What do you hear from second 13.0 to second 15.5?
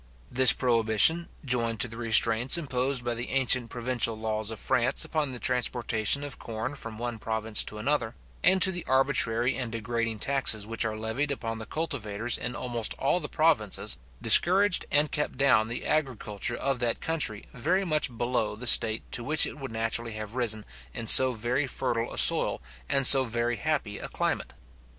the provinces, discouraged and kept